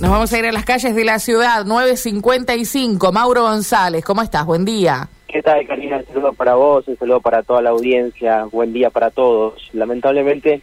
Nos 0.00 0.10
vamos 0.12 0.32
a 0.32 0.38
ir 0.38 0.46
a 0.46 0.52
las 0.52 0.64
calles 0.64 0.94
de 0.94 1.04
la 1.04 1.18
ciudad, 1.18 1.64
955. 1.64 3.10
Mauro 3.10 3.42
González, 3.42 4.04
¿cómo 4.04 4.22
estás? 4.22 4.46
Buen 4.46 4.64
día. 4.64 5.08
¿Qué 5.26 5.42
tal, 5.42 5.66
Karina? 5.66 5.96
Un 5.96 6.06
saludo 6.06 6.32
para 6.34 6.54
vos, 6.54 6.86
un 6.86 6.96
saludo 6.96 7.20
para 7.20 7.42
toda 7.42 7.62
la 7.62 7.70
audiencia, 7.70 8.44
buen 8.44 8.72
día 8.72 8.90
para 8.90 9.10
todos. 9.10 9.68
Lamentablemente, 9.72 10.62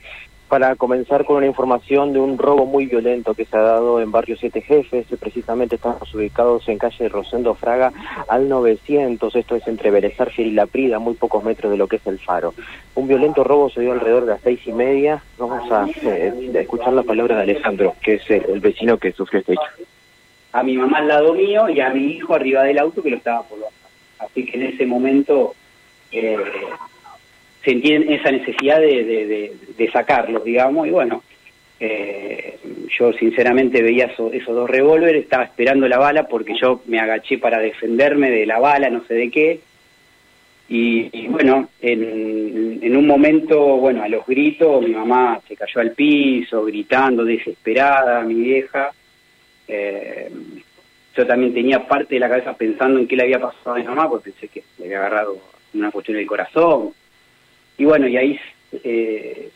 para 0.56 0.78
comenzar 0.78 1.26
con 1.26 1.36
una 1.36 1.48
información 1.48 2.14
de 2.14 2.20
un 2.20 2.38
robo 2.38 2.66
muy 2.66 2.86
violento 2.86 3.34
que 3.34 3.44
se 3.44 3.58
ha 3.58 3.62
dado 3.62 4.00
en 4.00 4.10
Barrio 4.10 4.38
Siete 4.38 4.62
Jefes, 4.62 5.05
precisamente 5.20 5.76
estamos 5.76 6.16
ubicados 6.16 6.70
en 6.70 6.78
calle 6.78 7.10
Rosendo 7.10 7.55
Fraga 7.55 7.92
al 8.30 8.48
900, 8.48 9.36
esto 9.36 9.58
es 9.58 9.68
entre 9.68 9.91
Berezarfiel 9.91 10.48
y 10.48 10.52
La 10.52 10.66
Prida, 10.66 10.98
muy 10.98 11.16
pocos 11.16 11.44
metros 11.44 11.73
de 11.73 11.78
lo 11.78 11.90
que 11.90 11.98
es 11.98 12.08
el 12.08 12.20
faro. 12.20 12.54
Un 12.94 13.05
violento 13.05 13.44
robo 13.44 13.70
se 13.70 13.82
dio 13.82 13.91
alrededor 13.91 14.23
de 14.23 14.32
las 14.32 14.41
seis 14.44 14.62
y 14.66 14.72
media, 14.72 15.22
vamos 15.38 15.70
a 15.70 15.88
eh, 16.04 16.52
escuchar 16.54 16.94
la 16.94 17.03
palabra 17.03 17.36
de 17.36 17.42
Alejandro, 17.42 17.94
que 18.02 18.14
es 18.14 18.31
el, 18.31 18.62
vecino 18.62 18.98
que 18.98 19.12
sufrió 19.12 19.42
este 19.42 19.56
hecho. 19.56 19.88
A 20.53 20.64
mi 20.64 20.78
mamá 20.78 21.00
al 21.00 21.09
lado 21.09 21.34
mío 21.34 21.67
y 21.67 21.81
a 21.81 21.90
mi 21.90 22.14
hijo 22.14 22.34
arriba 22.34 22.64
del 22.64 22.80
auto 22.80 23.03
que 23.03 23.09
lo 23.09 23.17
estaba 23.17 23.44
por. 23.44 23.59
Así 24.20 24.45
que 24.45 24.56
en 24.56 24.67
ese 24.67 24.86
momento... 24.86 25.53
Eh, 26.14 26.38
sentían 27.66 28.04
esa 28.10 28.32
necesidad 28.32 28.80
de, 28.80 29.90
sacarlos, 29.92 30.44
digamos, 30.46 30.88
y 30.88 30.92
bueno, 30.92 31.23
eh, 31.80 32.58
yo 32.98 33.12
sinceramente 33.14 33.82
veía 33.82 34.06
esos 34.06 34.56
dos 34.56 34.70
revólveres, 34.70 35.23
estaba 35.23 35.44
esperando 35.44 35.88
la 35.88 35.98
bala 35.98 36.28
porque 36.28 36.56
yo 36.59 36.82
me 36.86 37.00
agaché 37.00 37.38
para 37.38 37.59
defenderme 37.59 38.32
de 38.32 38.46
la 38.46 38.59
bala, 38.59 38.90
no 38.90 39.04
sé 39.06 39.16
de 39.16 39.32
qué, 39.32 39.59
y, 40.68 41.28
bueno, 41.28 41.70
en, 41.80 42.80
en, 42.82 42.98
un 42.98 43.06
momento, 43.06 43.78
bueno, 43.78 44.02
a 44.02 44.09
los 44.09 44.26
gritos, 44.26 44.82
mi 44.82 44.95
mamá 44.95 45.40
se 45.48 45.56
cayó 45.56 45.80
al 45.80 45.92
piso, 45.92 46.66
gritando, 46.66 47.23
desesperada, 47.23 48.23
mi 48.23 48.34
vieja. 48.34 48.92
Eh, 49.67 50.32
yo 51.16 51.28
también 51.28 51.54
tenía 51.54 51.88
parte 51.88 52.16
de 52.16 52.20
la 52.20 52.30
cabeza 52.30 52.54
pensando 52.54 53.00
en 53.00 53.08
qué 53.08 53.16
le 53.16 53.23
había 53.23 53.39
pasado 53.39 53.76
a 53.76 53.80
mi 53.80 53.86
mamá, 53.86 54.09
porque 54.09 54.32
pensé 54.32 54.48
que 54.48 54.64
le 54.80 54.86
había 54.86 55.00
agarrado 55.00 55.38
una 55.76 55.92
cuestión 55.92 56.17
del 56.17 56.26
corazón, 56.26 56.94
y 57.78 57.86
bueno, 57.86 58.08
y 58.08 58.18
ahí 58.18 58.40
eh, 58.84 59.50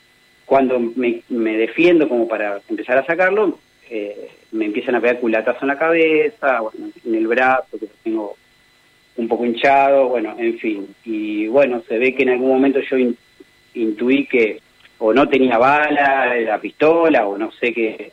cuando 0.45 0.79
me, 0.79 1.21
defiendo 1.29 2.09
como 2.09 2.27
para 2.27 2.59
empezar 2.69 2.97
a 2.97 3.05
sacarlo, 3.05 3.59
eh, 3.89 4.29
me 4.51 4.65
empiezan 4.65 4.95
a 4.95 5.01
pegar 5.01 5.19
culatazos 5.19 5.61
en 5.61 5.67
la 5.67 5.77
cabeza, 5.77 6.61
bueno, 6.61 6.91
en 7.05 7.15
el 7.15 7.27
brazo, 7.27 7.77
que 7.79 7.87
tengo 8.03 8.35
un 9.17 9.27
poco 9.27 9.45
hinchado, 9.45 10.09
bueno, 10.09 10.35
en 10.37 10.57
fin. 10.57 10.87
Y 11.05 11.47
bueno, 11.47 11.83
se 11.87 11.97
ve 11.97 12.15
que 12.15 12.23
en 12.23 12.29
algún 12.29 12.49
momento 12.49 12.79
yo 12.79 12.97
intuí 13.73 14.25
que 14.25 14.59
o 14.97 15.13
no 15.13 15.29
tenía 15.29 15.57
bala, 15.57 16.35
la 16.35 16.59
pistola, 16.59 17.25
o 17.27 17.37
no 17.37 17.51
sé 17.51 17.73
qué, 17.73 18.11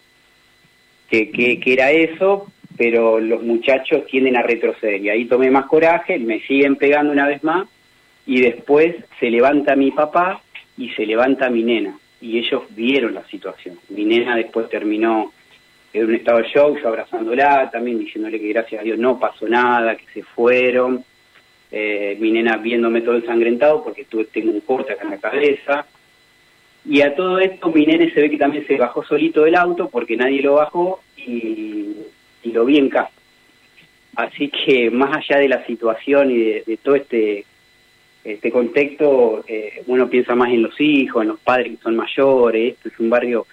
qué, 1.08 1.30
qué 1.30 1.72
era 1.72 1.90
eso, 1.90 2.46
pero 2.76 3.18
los 3.18 3.42
muchachos 3.42 4.06
tienden 4.06 4.36
a 4.36 4.42
retroceder. 4.42 5.00
Y 5.00 5.08
ahí 5.08 5.24
tomé 5.24 5.50
más 5.50 5.66
coraje, 5.66 6.18
me 6.18 6.40
siguen 6.40 6.76
pegando 6.76 7.12
una 7.12 7.26
vez 7.26 7.42
más, 7.42 7.66
y 8.26 8.40
después 8.40 8.96
se 9.20 9.30
levanta 9.30 9.76
mi 9.76 9.92
papá 9.92 10.42
y 10.76 10.90
se 10.90 11.06
levanta 11.06 11.48
mi 11.48 11.62
nena 11.62 11.96
y 12.20 12.38
ellos 12.38 12.62
vieron 12.70 13.14
la 13.14 13.24
situación. 13.26 13.78
Mi 13.90 14.04
nena 14.04 14.36
después 14.36 14.68
terminó 14.68 15.32
en 15.92 16.04
un 16.04 16.14
estado 16.14 16.38
de 16.38 16.48
shock, 16.48 16.80
yo 16.82 16.88
abrazándola, 16.88 17.70
también 17.70 17.98
diciéndole 17.98 18.40
que 18.40 18.48
gracias 18.48 18.80
a 18.80 18.84
Dios 18.84 18.98
no 18.98 19.18
pasó 19.18 19.48
nada, 19.48 19.96
que 19.96 20.04
se 20.12 20.22
fueron. 20.22 21.04
Eh, 21.70 22.16
mi 22.20 22.30
nena 22.30 22.56
viéndome 22.58 23.00
todo 23.00 23.16
ensangrentado 23.16 23.82
porque 23.82 24.04
tuve, 24.04 24.26
tengo 24.26 24.50
un 24.50 24.60
corte 24.60 24.92
acá 24.92 25.04
en 25.04 25.10
la 25.10 25.18
cabeza. 25.18 25.86
Y 26.84 27.00
a 27.00 27.14
todo 27.14 27.38
esto 27.38 27.70
mi 27.70 27.84
nene 27.84 28.12
se 28.12 28.20
ve 28.20 28.30
que 28.30 28.38
también 28.38 28.66
se 28.66 28.76
bajó 28.76 29.04
solito 29.04 29.42
del 29.42 29.56
auto 29.56 29.88
porque 29.88 30.16
nadie 30.16 30.42
lo 30.42 30.54
bajó 30.54 31.00
y, 31.16 31.94
lo 32.44 32.64
vi 32.64 32.78
en 32.78 32.88
casa. 32.88 33.10
Así 34.14 34.48
que 34.48 34.90
más 34.90 35.16
allá 35.16 35.40
de 35.40 35.48
la 35.48 35.66
situación 35.66 36.30
y 36.30 36.38
de 36.38 36.78
todo 36.82 36.94
este 36.94 37.44
este 38.26 38.50
contexto 38.50 39.44
eh, 39.46 39.82
uno 39.86 40.08
piensa 40.08 40.34
más 40.34 40.50
en 40.50 40.62
los 40.62 40.80
hijos, 40.80 41.22
en 41.22 41.28
los 41.28 41.38
padres 41.38 41.76
que 41.76 41.82
son 41.82 41.96
mayores, 41.96 42.74
esto 42.74 42.88
es 42.88 42.98
un 42.98 43.08
barrio 43.08 43.46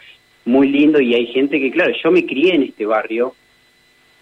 muy 0.45 0.67
lindo 0.67 0.99
y 0.99 1.13
hay 1.13 1.27
gente 1.27 1.59
que, 1.59 1.71
claro, 1.71 1.93
yo 2.03 2.11
me 2.11 2.25
crié 2.25 2.55
en 2.55 2.63
este 2.63 2.85
barrio, 2.85 3.35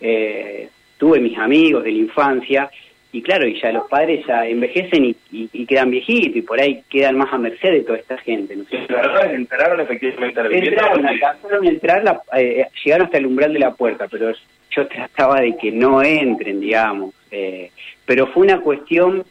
eh, 0.02 0.68
tuve 0.98 1.20
mis 1.20 1.38
amigos 1.38 1.84
de 1.84 1.92
la 1.92 1.98
infancia 1.98 2.70
y 3.14 3.22
claro, 3.22 3.48
y 3.48 3.60
ya 3.62 3.72
los 3.72 3.88
padres 3.88 4.26
ya 4.28 4.46
envejecen 4.46 5.16
y, 5.32 5.66
quedan 5.66 5.90
viejitos 5.90 6.36
y 6.36 6.42
por 6.42 6.60
ahí 6.60 6.84
quedan 6.90 7.18
más 7.18 7.32
a 7.34 7.38
merced 7.38 7.72
de 7.72 7.82
toda 7.82 7.98
esta 7.98 8.18
gente. 8.18 8.56
¿no? 8.56 8.66
¿Entraron 9.32 9.80
efectivamente 9.80 10.40
a 10.40 10.44
la 10.44 10.50
Entraron, 10.58 11.06
alcanzaron 11.06 11.66
a 11.66 11.70
entrar, 11.70 12.22
eh, 12.38 12.68
llegaron 12.84 13.06
hasta 13.06 13.18
el 13.18 13.26
umbral 13.26 13.54
de 13.54 13.60
la 13.60 13.74
puerta, 13.74 14.08
pero 14.10 14.34
yo 14.70 14.88
trataba 14.88 15.40
de 15.40 15.56
que 15.58 15.72
no 15.72 16.04
entren, 16.04 16.60
digamos. 16.60 17.14
pero 18.06 18.28
fue 18.28 18.44
una 18.44 18.60
cuestión 18.60 19.24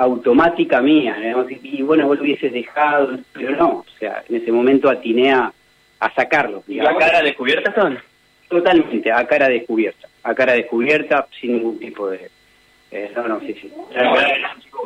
automática 0.00 0.80
mía, 0.80 1.14
y, 1.62 1.82
bueno, 1.82 2.06
vos 2.06 2.16
lo 2.16 2.24
hubieses 2.24 2.50
dejado, 2.52 3.18
pero 3.34 3.54
no, 3.54 3.68
o 3.80 3.98
sea, 3.98 4.24
en 4.28 4.36
ese 4.36 4.50
momento 4.50 4.88
atiné 4.88 5.30
a, 5.30 5.52
sacarlo. 6.16 6.64
¿Y 6.66 6.80
a 6.80 6.96
cara 6.96 7.20
descubierta 7.20 7.74
son? 7.74 7.98
Totalmente, 8.48 9.12
a 9.12 9.26
cara 9.26 9.48
descubierta, 9.48 10.08
a 10.22 10.34
cara 10.34 10.54
descubierta, 10.54 11.26
sin 11.38 11.52
ningún 11.52 11.78
tipo 11.78 12.08
de... 12.08 12.30
Eh, 12.92 13.08
no, 13.14 13.28
no, 13.28 13.40
sí, 13.40 13.54
sí. 13.60 13.70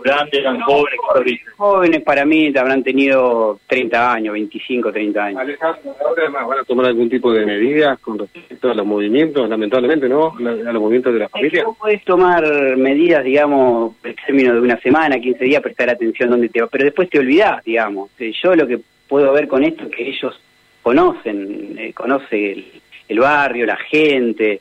grandes, 0.03 0.41
eran 0.41 0.60
jóvenes, 0.60 1.41
Jóvenes 1.56 2.03
para 2.03 2.26
mí 2.26 2.53
habrán 2.54 2.82
tenido 2.82 3.59
30 3.66 4.12
años, 4.12 4.34
25, 4.34 4.92
30 4.92 5.25
años. 5.25 5.41
Alejandro, 5.41 5.97
ahora 6.04 6.28
van 6.28 6.59
a 6.59 6.64
tomar 6.64 6.87
algún 6.87 7.09
tipo 7.09 7.32
de 7.32 7.47
medidas 7.47 7.98
con 8.00 8.19
respecto 8.19 8.70
a 8.70 8.75
los 8.75 8.84
movimientos, 8.84 9.48
lamentablemente, 9.48 10.06
¿no? 10.06 10.34
A 10.37 10.41
los 10.41 10.82
movimientos 10.82 11.14
de 11.14 11.20
la 11.20 11.28
familia. 11.31 11.62
No 11.62 11.75
puedes 11.75 12.04
tomar 12.04 12.44
medidas, 12.76 13.25
digamos, 13.25 13.94
en 14.04 14.14
términos 14.16 14.54
de 14.54 14.60
una 14.60 14.78
semana, 14.81 15.19
15 15.19 15.43
días, 15.43 15.62
prestar 15.62 15.88
atención 15.88 16.28
donde 16.28 16.50
te 16.50 16.60
va, 16.60 16.66
pero 16.66 16.84
después 16.84 17.09
te 17.09 17.20
olvidás, 17.20 17.64
digamos. 17.64 18.10
Eh, 18.19 18.32
yo 18.43 18.54
lo 18.54 18.66
que 18.66 18.81
puedo 19.09 19.32
ver 19.32 19.48
con 19.48 19.64
esto 19.64 19.84
es 19.84 19.97
que 19.97 20.09
ellos 20.09 20.38
conocen, 20.82 21.78
eh, 21.78 21.93
conoce 21.94 22.64
el, 23.09 23.19
barrio, 23.19 23.64
la 23.64 23.76
gente. 23.76 24.60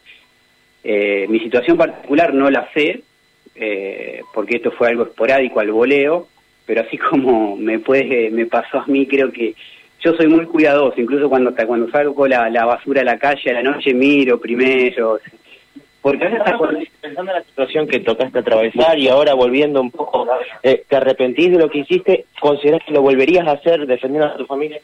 Eh, 0.83 1.25
mi 1.27 1.39
situación 1.39 1.77
particular 1.77 2.33
no 2.33 2.49
la 2.49 2.69
sé, 2.73 3.03
eh, 3.55 4.21
porque 4.33 4.57
esto 4.57 4.71
fue 4.71 4.89
algo 4.89 5.03
esporádico 5.03 5.59
al 5.59 5.71
voleo, 5.71 6.27
pero 6.65 6.81
así 6.81 6.97
como 7.09 7.55
me 7.55 7.79
puede, 7.79 8.29
me 8.31 8.45
pasó 8.45 8.79
a 8.79 8.87
mí, 8.87 9.07
creo 9.07 9.31
que 9.31 9.55
yo 9.99 10.13
soy 10.15 10.27
muy 10.27 10.45
cuidadoso, 10.45 10.99
incluso 10.99 11.29
cuando 11.29 11.51
hasta 11.51 11.65
cuando 11.65 11.89
salgo 11.89 12.27
la, 12.27 12.49
la 12.49 12.65
basura 12.65 13.01
a 13.01 13.05
la 13.05 13.17
calle 13.17 13.51
a 13.51 13.53
la 13.53 13.63
noche 13.63 13.93
miro 13.93 14.39
primero, 14.39 15.19
porque 16.01 16.25
a 16.25 16.29
veces 16.29 16.89
pensando 16.99 17.31
en 17.31 17.37
la 17.37 17.43
situación 17.45 17.87
que 17.87 18.01
tocaste 18.01 18.39
atravesar 18.39 18.99
y 18.99 19.07
ahora 19.07 19.33
volviendo 19.33 19.79
un 19.79 19.89
poco, 19.89 20.27
eh, 20.61 20.83
¿te 20.87 20.97
arrepentís 20.97 21.51
de 21.51 21.59
lo 21.59 21.69
que 21.69 21.79
hiciste? 21.79 22.25
¿Consideras 22.41 22.81
que 22.85 22.91
lo 22.91 23.01
volverías 23.01 23.47
a 23.47 23.51
hacer 23.51 23.87
defendiendo 23.87 24.27
a 24.27 24.35
tu 24.35 24.45
familia? 24.45 24.81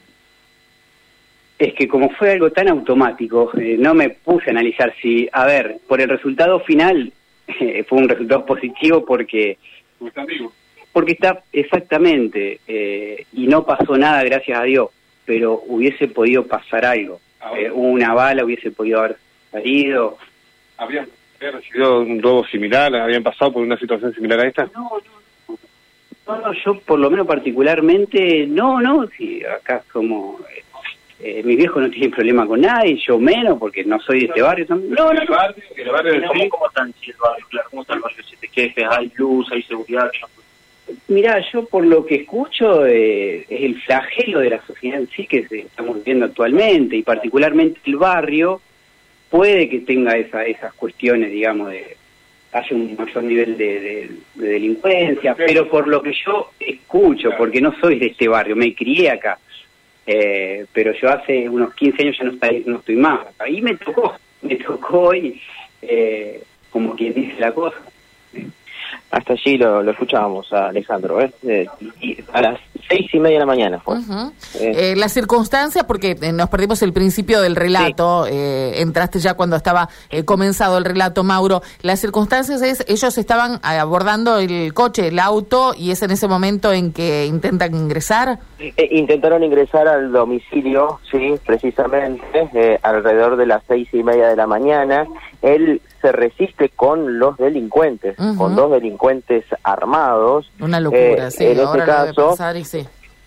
Es 1.58 1.74
que 1.74 1.86
como 1.86 2.08
fue 2.12 2.32
algo 2.32 2.50
tan 2.52 2.70
automático, 2.70 3.50
eh, 3.58 3.76
no 3.78 3.92
me 3.92 4.08
puse 4.08 4.48
a 4.48 4.52
analizar 4.52 4.94
si, 5.02 5.28
a 5.30 5.44
ver, 5.44 5.76
por 5.86 6.00
el 6.00 6.08
resultado 6.08 6.60
final 6.60 7.12
fue 7.88 7.98
un 7.98 8.08
resultado 8.08 8.46
positivo 8.46 9.04
porque... 9.04 9.58
Porque 10.92 11.12
está 11.12 11.44
exactamente, 11.52 12.60
eh, 12.66 13.24
y 13.32 13.46
no 13.46 13.64
pasó 13.64 13.96
nada, 13.96 14.24
gracias 14.24 14.58
a 14.58 14.64
Dios, 14.64 14.88
pero 15.24 15.62
hubiese 15.68 16.08
podido 16.08 16.46
pasar 16.46 16.84
algo. 16.84 17.20
Eh, 17.56 17.70
una 17.70 18.12
bala 18.12 18.44
hubiese 18.44 18.72
podido 18.72 18.98
haber 18.98 19.16
salido. 19.52 20.18
¿Habían 20.78 21.08
recibido 21.38 22.00
un 22.00 22.20
robo 22.20 22.44
similar? 22.46 22.94
¿Habían 22.96 23.22
pasado 23.22 23.52
por 23.52 23.62
una 23.62 23.78
situación 23.78 24.12
similar 24.14 24.40
a 24.40 24.48
esta? 24.48 24.64
No, 24.74 24.90
no. 24.90 25.20
No, 26.26 26.40
no, 26.40 26.52
yo 26.64 26.78
por 26.80 26.98
lo 26.98 27.10
menos 27.10 27.26
particularmente, 27.26 28.46
no, 28.46 28.80
no, 28.80 29.06
si 29.16 29.44
acá 29.44 29.82
como 29.92 30.38
eh, 31.22 31.42
mi 31.44 31.56
viejo 31.56 31.80
no 31.80 31.90
tiene 31.90 32.08
problema 32.08 32.46
con 32.46 32.60
nadie, 32.60 32.96
yo 33.06 33.18
menos, 33.18 33.58
porque 33.58 33.84
no 33.84 34.00
soy 34.00 34.20
de 34.20 34.26
este 34.26 34.42
barrio. 34.42 34.66
No, 34.68 34.76
no, 34.76 35.12
no. 35.12 35.26
¿Cómo, 35.26 35.36
están 35.36 35.64
el 35.76 35.90
barrio? 35.90 36.22
¿Cómo 37.70 37.82
está 37.82 37.94
el 37.94 38.00
barrio? 38.00 38.24
¿Hay 38.90 39.12
luz? 39.16 39.50
¿Hay 39.52 39.62
seguridad? 39.62 40.10
Mirá, 41.08 41.40
yo 41.52 41.66
por 41.66 41.86
lo 41.86 42.04
que 42.04 42.16
escucho 42.16 42.86
eh, 42.86 43.46
es 43.48 43.62
el 43.62 43.80
flagelo 43.82 44.40
de 44.40 44.50
la 44.50 44.62
sociedad 44.66 44.98
en 44.98 45.08
sí 45.08 45.26
que 45.26 45.46
estamos 45.50 45.96
viviendo 45.96 46.26
actualmente 46.26 46.96
y 46.96 47.02
particularmente 47.02 47.80
el 47.84 47.96
barrio 47.96 48.60
puede 49.28 49.68
que 49.68 49.80
tenga 49.80 50.16
esa, 50.16 50.44
esas 50.44 50.74
cuestiones, 50.74 51.30
digamos, 51.30 51.70
de 51.70 51.96
haya 52.52 52.76
un 52.76 52.96
mayor 52.96 53.22
nivel 53.22 53.56
de, 53.56 54.10
delincuencia, 54.34 55.34
pero 55.36 55.68
por 55.68 55.86
lo 55.86 56.02
que 56.02 56.12
yo 56.12 56.50
escucho, 56.58 57.30
porque 57.38 57.60
no 57.60 57.72
soy 57.80 57.98
de 57.98 58.06
este 58.06 58.26
barrio, 58.26 58.56
me 58.56 58.74
crié 58.74 59.10
acá, 59.10 59.38
eh, 60.06 60.66
pero 60.72 60.92
yo 60.92 61.08
hace 61.08 61.48
unos 61.48 61.74
15 61.74 62.02
años 62.02 62.16
ya 62.18 62.24
no, 62.24 62.32
estoy, 62.32 62.64
no 62.66 62.78
estoy 62.78 62.96
más. 62.96 63.20
Ahí 63.38 63.60
me 63.60 63.76
tocó, 63.76 64.14
me 64.42 64.56
tocó 64.56 65.14
y 65.14 65.40
eh, 65.82 66.42
como 66.70 66.94
quien 66.94 67.14
dice 67.14 67.38
la 67.38 67.52
cosa. 67.52 67.76
Hasta 69.10 69.32
allí 69.32 69.58
lo, 69.58 69.82
lo 69.82 69.90
escuchábamos 69.90 70.52
a 70.52 70.68
Alejandro, 70.68 71.20
¿eh? 71.20 71.32
Eh, 71.46 71.66
y 72.00 72.18
a 72.32 72.42
las 72.42 72.60
seis 72.90 73.08
y 73.14 73.20
media 73.20 73.36
de 73.36 73.40
la 73.40 73.46
mañana 73.46 73.78
fue. 73.78 73.98
Ujú. 73.98 74.32
Eh. 74.58 74.90
Eh, 74.90 74.94
la 74.96 75.08
circunstancia, 75.08 75.84
porque 75.84 76.16
eh, 76.20 76.32
nos 76.32 76.50
perdimos 76.50 76.82
el 76.82 76.92
principio 76.92 77.40
del 77.40 77.54
relato, 77.54 78.26
eh, 78.26 78.82
entraste 78.82 79.20
ya 79.20 79.34
cuando 79.34 79.54
estaba 79.54 79.88
eh, 80.10 80.24
comenzado 80.24 80.76
el 80.76 80.84
relato, 80.84 81.22
Mauro. 81.22 81.62
Las 81.82 82.00
circunstancias 82.00 82.60
es, 82.62 82.84
ellos 82.88 83.16
estaban 83.16 83.60
abordando 83.62 84.38
el 84.38 84.74
coche, 84.74 85.08
el 85.08 85.20
auto, 85.20 85.72
y 85.76 85.92
es 85.92 86.02
en 86.02 86.10
ese 86.10 86.26
momento 86.26 86.72
en 86.72 86.92
que 86.92 87.26
intentan 87.26 87.74
ingresar. 87.74 88.40
Eh, 88.58 88.88
intentaron 88.90 89.44
ingresar 89.44 89.86
al 89.86 90.10
domicilio, 90.10 90.98
sí, 91.10 91.34
precisamente, 91.46 92.80
alrededor 92.82 93.36
de 93.36 93.46
las 93.46 93.62
seis 93.68 93.88
y 93.92 94.02
media 94.02 94.26
de 94.26 94.36
la 94.36 94.48
mañana. 94.48 95.06
Él 95.42 95.80
se 96.00 96.12
resiste 96.12 96.68
con 96.70 97.18
los 97.18 97.36
delincuentes, 97.36 98.16
con 98.38 98.54
dos 98.56 98.70
delincuentes 98.72 99.44
armados. 99.62 100.50
Una 100.60 100.80
locura, 100.80 101.28
Eh, 101.28 101.30
sí. 101.30 101.46
En 101.46 101.60
ahora 101.60 101.80
este 101.80 101.86
caso, 102.16 102.54
y 102.56 102.64
sí. 102.64 102.86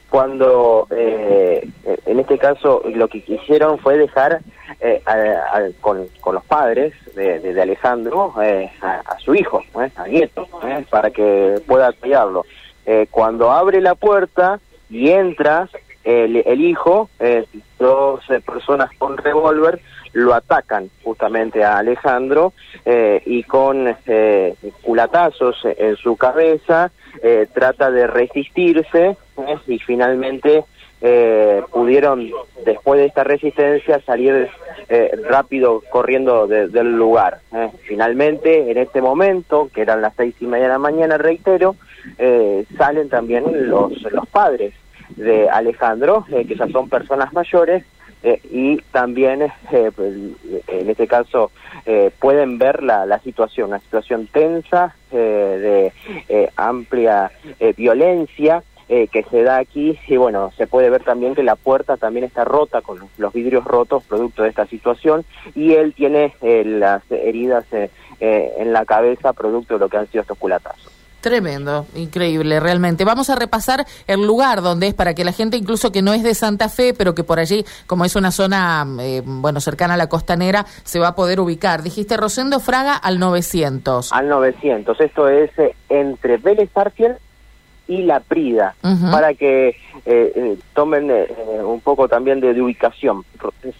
cuando 0.09 0.87
eh, 0.91 1.67
en 2.05 2.19
este 2.19 2.37
caso 2.37 2.83
lo 2.93 3.07
que 3.07 3.23
quisieron 3.23 3.79
fue 3.79 3.97
dejar 3.97 4.39
eh, 4.79 5.01
a- 5.05 5.57
a- 5.57 5.69
con, 5.81 6.07
con 6.19 6.35
los 6.35 6.43
padres 6.45 6.93
de, 7.15 7.39
de- 7.39 7.53
de 7.53 7.61
Alejandro 7.61 8.33
eh, 8.41 8.71
a, 8.81 9.01
a 9.05 9.19
su 9.19 9.33
hijo, 9.35 9.61
eh, 9.81 9.91
a 9.95 10.07
nieto, 10.07 10.47
eh, 10.65 10.85
para 10.89 11.09
que 11.11 11.61
pueda 11.67 11.91
cuidarlo. 11.93 12.45
Eh, 12.85 13.07
cuando 13.09 13.51
abre 13.51 13.79
la 13.81 13.95
puerta 13.95 14.59
y 14.89 15.09
entra 15.09 15.69
el, 16.03 16.37
el 16.45 16.61
hijo, 16.61 17.09
dos 17.79 18.19
personas 18.45 18.89
con 18.97 19.15
revólver 19.17 19.79
lo 20.13 20.33
atacan 20.33 20.89
justamente 21.03 21.63
a 21.63 21.77
Alejandro 21.79 22.53
eh, 22.85 23.21
y 23.25 23.43
con 23.43 23.93
eh, 24.07 24.55
culatazos 24.81 25.57
en 25.65 25.95
su 25.97 26.15
cabeza 26.17 26.91
eh, 27.21 27.47
trata 27.53 27.89
de 27.91 28.07
resistirse 28.07 29.17
eh, 29.37 29.57
y 29.67 29.79
finalmente 29.79 30.63
eh, 31.01 31.61
pudieron 31.71 32.29
después 32.65 32.99
de 32.99 33.07
esta 33.07 33.23
resistencia 33.23 33.99
salir 34.05 34.47
eh, 34.89 35.11
rápido 35.29 35.81
corriendo 35.89 36.47
de- 36.47 36.67
del 36.69 36.95
lugar. 36.95 37.39
Finalmente 37.83 38.71
en 38.71 38.77
este 38.77 39.01
momento, 39.01 39.69
que 39.73 39.81
eran 39.81 40.01
las 40.01 40.13
seis 40.15 40.35
y 40.39 40.45
media 40.45 40.65
de 40.67 40.73
la 40.73 40.79
mañana, 40.79 41.17
reitero, 41.17 41.75
salen 42.77 43.09
también 43.09 43.69
los, 43.69 43.91
los 44.11 44.27
padres 44.27 44.73
de 45.15 45.49
Alejandro, 45.49 46.25
que 46.29 46.55
ya 46.55 46.67
son 46.69 46.89
personas 46.89 47.31
mayores, 47.33 47.83
eh, 48.23 48.39
y 48.49 48.77
también 48.91 49.41
eh, 49.43 49.91
pues, 49.95 50.15
en 50.67 50.89
este 50.89 51.07
caso 51.07 51.51
eh, 51.85 52.11
pueden 52.19 52.57
ver 52.57 52.81
la, 52.81 53.05
la 53.05 53.19
situación, 53.19 53.69
una 53.69 53.79
situación 53.79 54.27
tensa 54.27 54.95
eh, 55.11 55.17
de 55.17 55.93
eh, 56.29 56.49
amplia 56.55 57.31
eh, 57.59 57.73
violencia 57.75 58.63
eh, 58.89 59.07
que 59.07 59.23
se 59.23 59.43
da 59.43 59.57
aquí 59.57 59.97
y 60.07 60.17
bueno, 60.17 60.51
se 60.57 60.67
puede 60.67 60.89
ver 60.89 61.03
también 61.03 61.35
que 61.35 61.43
la 61.43 61.55
puerta 61.55 61.97
también 61.97 62.25
está 62.25 62.45
rota 62.45 62.81
con 62.81 62.99
los, 63.17 63.33
vidrios 63.33 63.63
rotos 63.63 64.03
producto 64.03 64.43
de 64.43 64.49
esta 64.49 64.67
situación 64.67 65.25
y 65.55 65.73
él 65.73 65.93
tiene 65.93 66.33
eh, 66.41 66.63
las 66.63 67.01
heridas 67.09 67.65
eh, 67.71 67.89
eh, 68.19 68.53
en 68.57 68.71
la 68.71 68.85
cabeza 68.85 69.33
producto 69.33 69.73
de 69.73 69.79
lo 69.79 69.89
que 69.89 69.97
han 69.97 70.07
sido 70.07 70.21
estos 70.21 70.37
culatazos. 70.37 70.92
Tremendo, 71.23 71.85
increíble, 71.95 72.59
realmente. 72.59 73.05
Vamos 73.05 73.29
a 73.29 73.35
repasar 73.35 73.85
el 74.07 74.27
lugar 74.27 74.61
donde 74.61 74.87
es 74.87 74.93
para 74.93 75.13
que 75.13 75.23
la 75.23 75.31
gente, 75.31 75.55
incluso 75.55 75.93
que 75.93 76.01
no 76.01 76.13
es 76.13 76.21
de 76.21 76.35
Santa 76.35 76.67
Fe, 76.67 76.93
pero 76.93 77.15
que 77.15 77.23
por 77.23 77.39
allí, 77.39 77.63
como 77.87 78.03
es 78.03 78.17
una 78.17 78.29
zona, 78.31 78.85
eh, 78.99 79.21
bueno, 79.25 79.61
cercana 79.61 79.93
a 79.93 79.97
la 79.97 80.09
costanera, 80.09 80.65
se 80.83 80.99
va 80.99 81.07
a 81.07 81.15
poder 81.15 81.39
ubicar. 81.39 81.81
Dijiste 81.81 82.17
Rosendo 82.17 82.59
Fraga 82.59 82.97
al 82.97 83.19
900. 83.19 84.11
Al 84.11 84.27
900, 84.27 84.99
esto 84.99 85.29
es 85.29 85.49
eh, 85.57 85.73
entre 85.87 86.35
Vélez 86.35 86.69
Arfiel 86.75 87.15
y 87.87 88.01
La 88.01 88.19
Prida, 88.19 88.75
para 89.09 89.33
que 89.33 89.69
eh, 89.69 89.75
eh, 90.05 90.57
tomen 90.73 91.09
eh, 91.09 91.27
un 91.63 91.79
poco 91.79 92.09
también 92.09 92.41
de, 92.41 92.53
de 92.53 92.61
ubicación. 92.61 93.23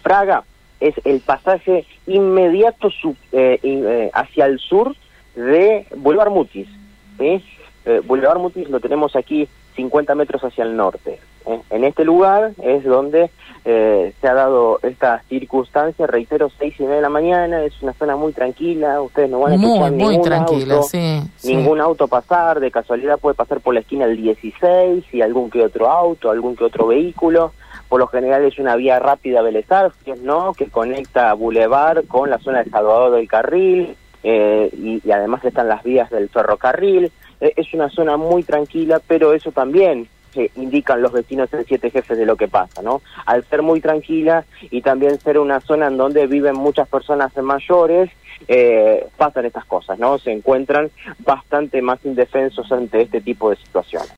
Fraga 0.02 0.44
es 0.80 0.94
el 1.04 1.20
pasaje 1.20 1.86
inmediato 2.06 2.88
eh, 3.32 3.58
eh, 3.62 4.10
hacia 4.14 4.46
el 4.46 4.58
sur 4.58 4.96
de 5.34 5.86
Boulevard 5.96 6.30
Mutis. 6.30 6.68
¿Sí? 7.18 7.44
Eh, 7.86 8.00
Boulevard 8.04 8.38
Mutis 8.38 8.68
lo 8.70 8.80
tenemos 8.80 9.14
aquí 9.14 9.46
50 9.76 10.14
metros 10.14 10.42
hacia 10.42 10.64
el 10.64 10.76
norte. 10.76 11.18
¿eh? 11.46 11.60
En 11.70 11.84
este 11.84 12.04
lugar 12.04 12.52
es 12.62 12.84
donde 12.84 13.30
eh, 13.66 14.14
se 14.20 14.28
ha 14.28 14.34
dado 14.34 14.78
esta 14.82 15.22
circunstancia, 15.28 16.06
reitero, 16.06 16.50
seis 16.58 16.74
y 16.78 16.82
media 16.84 16.96
de 16.96 17.02
la 17.02 17.08
mañana, 17.10 17.62
es 17.62 17.82
una 17.82 17.92
zona 17.92 18.16
muy 18.16 18.32
tranquila, 18.32 19.02
ustedes 19.02 19.28
no 19.30 19.40
van 19.40 19.54
a 19.54 19.56
Muy, 19.56 19.66
escuchar 19.66 19.92
muy 19.92 19.98
ningún 20.08 20.22
tranquila, 20.24 20.74
auto, 20.76 20.86
sí, 20.88 21.22
sí. 21.36 21.54
ningún 21.56 21.80
auto 21.80 22.08
pasar, 22.08 22.60
de 22.60 22.70
casualidad 22.70 23.18
puede 23.18 23.34
pasar 23.34 23.60
por 23.60 23.74
la 23.74 23.80
esquina 23.80 24.06
el 24.06 24.16
16 24.16 25.04
y 25.12 25.20
algún 25.20 25.50
que 25.50 25.62
otro 25.62 25.90
auto, 25.90 26.30
algún 26.30 26.56
que 26.56 26.64
otro 26.64 26.86
vehículo. 26.86 27.52
Por 27.88 28.00
lo 28.00 28.06
general 28.06 28.44
es 28.44 28.58
una 28.58 28.76
vía 28.76 28.98
rápida 28.98 29.42
Vélez 29.42 29.70
Arfiel, 29.70 30.24
¿no? 30.24 30.52
Que 30.54 30.68
conecta 30.68 31.32
Boulevard 31.34 32.06
con 32.06 32.30
la 32.30 32.38
zona 32.38 32.62
de 32.64 32.70
Salvador 32.70 33.12
del 33.12 33.28
Carril 33.28 33.94
eh, 34.24 34.70
y, 34.72 35.00
y 35.06 35.12
además 35.12 35.44
están 35.44 35.68
las 35.68 35.84
vías 35.84 36.10
del 36.10 36.28
ferrocarril. 36.28 37.12
Eh, 37.40 37.52
es 37.56 37.72
una 37.74 37.88
zona 37.90 38.16
muy 38.16 38.42
tranquila, 38.42 39.00
pero 39.06 39.32
eso 39.34 39.52
también 39.52 40.08
eh, 40.34 40.50
indican 40.56 41.00
los 41.00 41.12
vecinos 41.12 41.52
en 41.52 41.64
Siete 41.64 41.90
Jefes 41.90 42.18
de 42.18 42.26
lo 42.26 42.34
que 42.36 42.48
pasa, 42.48 42.82
¿no? 42.82 43.02
Al 43.26 43.44
ser 43.44 43.62
muy 43.62 43.80
tranquila 43.80 44.44
y 44.62 44.82
también 44.82 45.20
ser 45.20 45.38
una 45.38 45.60
zona 45.60 45.86
en 45.86 45.96
donde 45.96 46.26
viven 46.26 46.56
muchas 46.56 46.88
personas 46.88 47.36
mayores, 47.36 48.10
eh, 48.48 49.06
pasan 49.16 49.44
estas 49.44 49.64
cosas, 49.64 49.98
¿no? 49.98 50.18
Se 50.18 50.32
encuentran 50.32 50.90
bastante 51.20 51.80
más 51.82 52.04
indefensos 52.04 52.70
ante 52.72 53.02
este 53.02 53.20
tipo 53.20 53.50
de 53.50 53.56
situaciones. 53.56 54.12